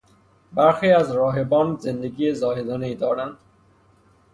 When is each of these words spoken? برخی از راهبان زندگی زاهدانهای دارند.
برخی 0.53 0.91
از 0.91 1.11
راهبان 1.11 1.75
زندگی 1.75 2.33
زاهدانهای 2.33 2.95
دارند. 2.95 3.37